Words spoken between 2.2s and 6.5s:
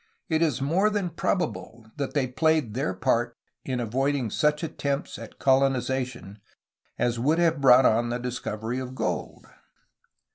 played their part in avoiding such an attempt at colonizaton